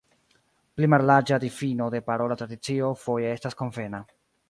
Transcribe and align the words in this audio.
Pli 0.79 0.89
mallarĝa 0.93 1.39
difino 1.45 1.91
de 1.97 2.03
parola 2.09 2.41
tradicio 2.43 2.93
foje 3.07 3.33
estas 3.39 3.63
konvena. 3.65 4.07